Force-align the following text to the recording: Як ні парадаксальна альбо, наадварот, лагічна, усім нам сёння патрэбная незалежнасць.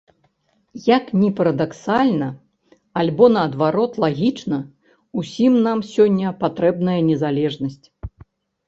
Як 0.95 1.03
ні 1.23 1.27
парадаксальна 1.39 2.29
альбо, 3.01 3.25
наадварот, 3.35 3.93
лагічна, 4.05 4.57
усім 5.21 5.53
нам 5.69 5.79
сёння 5.93 6.37
патрэбная 6.43 6.99
незалежнасць. 7.13 7.85